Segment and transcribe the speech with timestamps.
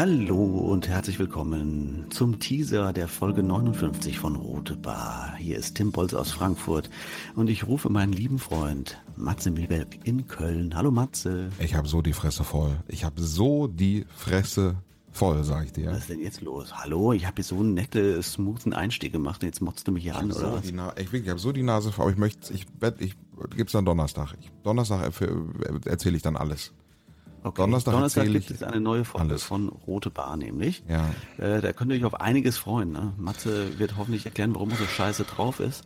[0.00, 5.34] Hallo und herzlich willkommen zum Teaser der Folge 59 von Rote Bar.
[5.36, 6.88] Hier ist Tim Bolz aus Frankfurt
[7.34, 10.76] und ich rufe meinen lieben Freund Matze Milberg in Köln.
[10.76, 11.50] Hallo Matze.
[11.58, 12.76] Ich habe so die Fresse voll.
[12.86, 14.76] Ich habe so die Fresse
[15.10, 15.90] voll, sag ich dir.
[15.90, 16.76] Was ist denn jetzt los?
[16.76, 20.04] Hallo, ich habe hier so einen netten, smoothen Einstieg gemacht und jetzt motzt du mich
[20.04, 20.64] hier an, so oder was?
[21.00, 23.16] Ich, ich habe so die Nase voll, aber ich möchte, ich werde, ich
[23.56, 24.34] gibt's dann Donnerstag.
[24.40, 25.12] Ich, Donnerstag
[25.86, 26.72] erzähle ich dann alles.
[27.42, 27.62] Okay.
[27.62, 29.42] Donnerstag, Donnerstag gibt es eine neue Folge alles.
[29.42, 30.82] von Rote Bar nämlich.
[30.88, 31.08] Ja.
[31.38, 32.92] Äh, da könnt ihr euch auf einiges freuen.
[32.92, 33.12] Ne?
[33.16, 35.84] Matze wird hoffentlich erklären, warum er so scheiße drauf ist.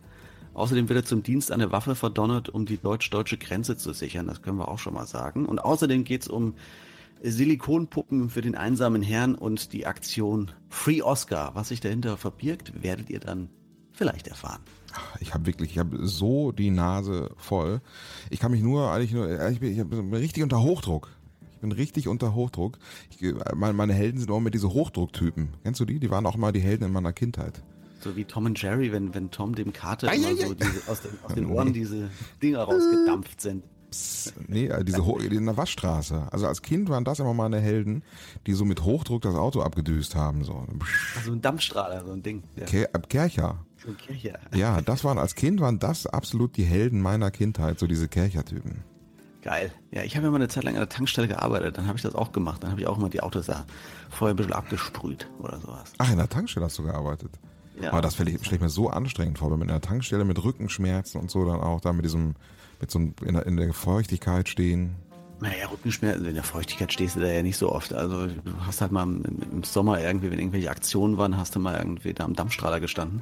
[0.53, 4.27] Außerdem wird er zum Dienst eine Waffe verdonnert, um die deutsch-deutsche Grenze zu sichern.
[4.27, 5.45] Das können wir auch schon mal sagen.
[5.45, 6.55] Und außerdem geht's um
[7.21, 11.55] Silikonpuppen für den einsamen Herrn und die Aktion Free Oscar.
[11.55, 13.49] Was sich dahinter verbirgt, werdet ihr dann
[13.93, 14.61] vielleicht erfahren.
[15.19, 17.81] Ich habe wirklich, ich habe so die Nase voll.
[18.29, 21.09] Ich kann mich nur, eigentlich nur, ich bin, ich bin richtig unter Hochdruck.
[21.63, 22.77] Bin richtig unter Hochdruck.
[23.09, 25.53] Ich, meine, Helden sind auch immer diese Hochdrucktypen.
[25.63, 25.97] Kennst du die?
[25.97, 27.63] Die waren auch mal die Helden in meiner Kindheit.
[28.01, 30.91] So wie Tom und Jerry, wenn, wenn Tom dem Kater Ei, immer ei, so diese,
[30.91, 32.09] aus, den, aus den Ohren diese
[32.41, 33.63] Dinger rausgedampft sind.
[33.91, 36.27] Psst, nee, äh, diese Ho in der Waschstraße.
[36.31, 38.03] Also als Kind waren das immer meine Helden,
[38.45, 40.43] die so mit Hochdruck das Auto abgedüst haben.
[40.43, 40.67] So.
[41.15, 42.43] Also ein Dampfstrahler, so ein Ding.
[42.57, 42.65] Ja.
[42.65, 43.65] Ke ab Kercher.
[43.77, 44.37] So Kirche.
[44.53, 48.83] Ja, das waren als Kind waren das absolut die Helden meiner Kindheit, so diese Kercher-Typen.
[49.43, 49.73] Geil.
[49.91, 52.01] Ja, ich habe ja mal eine Zeit lang an der Tankstelle gearbeitet, dann habe ich
[52.01, 52.63] das auch gemacht.
[52.63, 53.65] Dann habe ich auch immer die Autos da
[54.09, 55.91] vorher ein bisschen abgesprüht oder sowas.
[55.97, 57.31] Ach, in der Tankstelle hast du gearbeitet.
[57.81, 57.91] Ja.
[57.91, 61.19] Aber das stelle ich, mir so anstrengend vor, wenn man in der Tankstelle mit Rückenschmerzen
[61.19, 62.35] und so dann auch da mit diesem,
[62.79, 64.95] mit so einem, in der, in der Feuchtigkeit stehen.
[65.43, 67.93] Naja, Rückenschmerzen, in der Feuchtigkeit stehst du da ja nicht so oft.
[67.93, 68.33] Also du
[68.65, 72.13] hast halt mal im, im Sommer irgendwie, wenn irgendwelche Aktionen waren, hast du mal irgendwie
[72.13, 73.21] da am Dampfstrahler gestanden.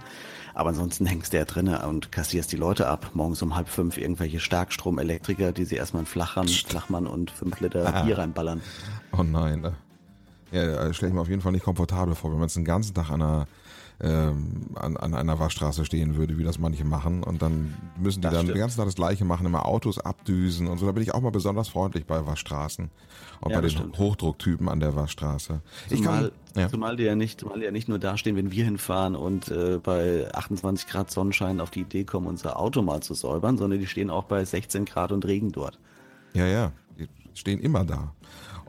[0.53, 3.09] Aber ansonsten hängst du ja drinnen und kassierst die Leute ab.
[3.15, 8.03] Morgens um halb fünf irgendwelche Starkstromelektriker, die sie erstmal einen Flachmann, Flachmann und fünf Liter
[8.03, 8.61] Bier reinballern.
[9.17, 9.61] Oh nein.
[9.61, 9.73] ne.
[10.51, 12.93] Ja, stelle ich mir auf jeden Fall nicht komfortabel vor, wenn man jetzt den ganzen
[12.93, 13.47] Tag an einer,
[14.01, 17.23] ähm, an, an einer Waschstraße stehen würde, wie das manche machen.
[17.23, 18.57] Und dann müssen die Das dann stimmt.
[18.57, 20.85] den ganzen Tag das Gleiche machen, immer Autos abdüsen und so.
[20.87, 22.89] Da bin ich auch mal besonders freundlich bei Waschstraßen.
[23.41, 23.97] Und Ja, bei den stimmt.
[23.97, 25.61] Hochdrucktypen an der Waschstraße.
[25.89, 26.69] Ich Zumal, kann, ja.
[26.69, 29.79] zumal die ja nicht, zumal die ja nicht nur dastehen, wenn wir hinfahren und äh,
[29.81, 33.87] bei 28 Grad Sonnenschein auf die Idee kommen, unser Auto mal zu säubern, sondern die
[33.87, 35.79] stehen auch bei 16 Grad und Regen dort.
[36.33, 38.13] Ja, ja, die stehen immer da.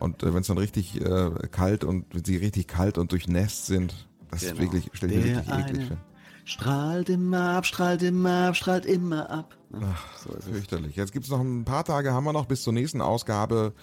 [0.02, 3.66] Und äh, wenn es dann richtig äh, kalt und wenn sie richtig kalt und durchnässt
[3.66, 4.62] sind, das ist Genau.
[4.62, 5.96] wirklich, stelle ich mir wirklich eklig vor.
[6.44, 9.56] Strahlt immer ab, strahlt immer ab, strahlt immer ab.
[9.80, 10.50] Ach, so ist es.
[10.52, 10.96] Fürchterlich.
[10.96, 13.74] Jetzt gibt's noch ein paar Tage, haben wir noch bis zur nächsten Ausgabe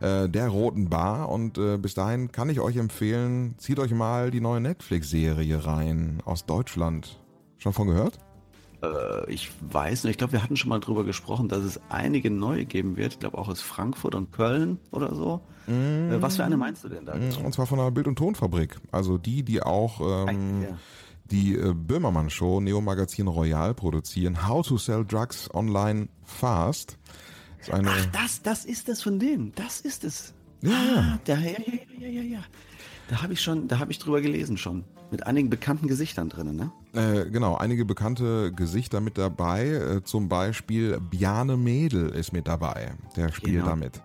[0.00, 1.28] äh, der Roten Bar.
[1.28, 6.20] Und äh, bis dahin kann ich euch empfehlen, zieht euch mal die neue Netflix-Serie rein
[6.24, 7.20] aus Deutschland.
[7.58, 8.18] Schon von gehört?
[8.82, 12.30] Äh, ich weiß nicht, ich glaube, wir hatten schon mal drüber gesprochen, dass es einige
[12.30, 13.14] neue geben wird.
[13.14, 15.40] Ich glaube auch aus Frankfurt und Köln oder so.
[15.66, 17.12] Äh, was für eine meinst du denn da?
[17.12, 18.80] Und zwar von der Bild- und Tonfabrik.
[18.90, 20.68] Also die, die auch ähm, Ja.
[21.30, 24.48] die äh, Böhmermann Show Neo Magazin Royal produzieren.
[24.48, 26.96] How to Sell Drugs Online Fast.
[27.70, 29.52] Ach, das, das ist es von denen.
[29.56, 30.32] Das ist es.
[30.62, 31.18] Ja, ah, ja.
[31.24, 31.56] Da, ja, ja,
[32.00, 32.38] ja, ja, ja.
[33.08, 34.84] Da habe ich schon, da habe ich drüber gelesen schon.
[35.10, 36.70] Mit einigen bekannten Gesichtern drinnen, ne?
[36.92, 39.66] Äh, genau, einige bekannte Gesichter mit dabei.
[39.68, 42.92] Äh, zum Beispiel Bjarne Mädel ist mit dabei.
[43.16, 43.66] Der spielt Genau.
[43.66, 44.02] damit.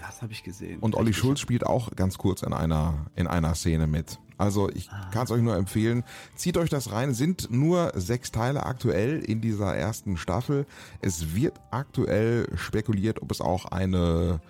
[0.00, 0.80] Das habe ich gesehen.
[0.80, 1.12] Und Olli.
[1.12, 4.18] Schulz spielt auch ganz kurz in einer, in einer Szene mit.
[4.38, 6.02] Also ich kann es euch nur empfehlen.
[6.34, 7.14] Zieht euch das rein.
[7.14, 10.66] Sind nur sechs Teile aktuell in dieser ersten Staffel.
[11.00, 14.40] Es wird aktuell spekuliert, ob es auch eine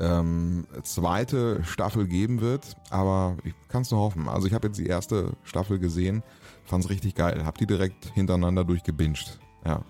[0.00, 2.76] ähm, zweite Staffel geben wird.
[2.90, 4.28] Aber ich kann es nur hoffen.
[4.28, 6.22] Also ich habe jetzt die erste Staffel gesehen.
[6.64, 7.44] Fand es richtig geil.
[7.44, 9.38] Hab die direkt hintereinander durchgebinged.
[9.64, 9.82] Ja.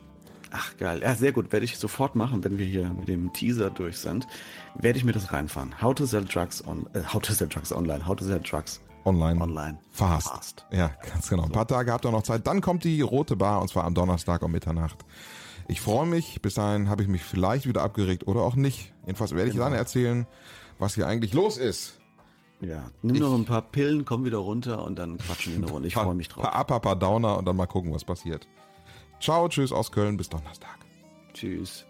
[0.50, 3.68] Ach geil, ja sehr gut, werde ich sofort machen, wenn wir hier mit dem Teaser
[3.68, 4.26] durch sind,
[4.74, 5.82] werde ich mir das reinfahren.
[5.82, 8.80] How to sell drugs on, äh, how to sell drugs online, how to sell drugs
[9.04, 9.40] Online.
[9.40, 10.28] online Fast.
[10.28, 10.66] Fast.
[10.70, 11.44] Ja, ganz genau.
[11.44, 12.46] Ein paar Tage habt ihr noch Zeit.
[12.46, 15.04] Dann kommt die rote Bar und zwar am Donnerstag um Mitternacht.
[15.68, 16.40] Ich freue mich.
[16.42, 18.92] Bis dahin habe ich mich vielleicht wieder abgeregt oder auch nicht.
[19.04, 19.66] Jedenfalls werde ich Genau.
[19.66, 20.26] dann erzählen,
[20.78, 21.98] was hier eigentlich los ist.
[22.60, 25.88] Ja, nimm noch ein paar Pillen, komm wieder runter und dann quatschen wir eine Runde.
[25.88, 26.42] Ich freue mich drauf.
[26.42, 28.48] Paar Up, paar Downer und dann mal gucken, was passiert.
[29.20, 30.16] Ciao, tschüss aus Köln.
[30.16, 30.78] Bis Donnerstag.
[31.34, 31.84] Tschüss.